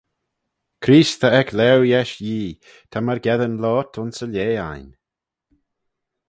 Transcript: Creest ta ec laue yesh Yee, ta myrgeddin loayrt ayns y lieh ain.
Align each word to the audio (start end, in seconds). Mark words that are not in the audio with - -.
Creest 0.83 1.17
ta 1.19 1.29
ec 1.41 1.49
laue 1.57 1.87
yesh 1.91 2.15
Yee, 2.27 2.59
ta 2.91 2.97
myrgeddin 3.01 3.59
loayrt 3.61 3.97
ayns 3.99 4.19
y 4.25 4.27
lieh 4.29 4.61
ain. 4.71 4.89